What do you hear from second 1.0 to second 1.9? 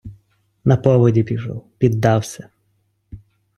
пішов,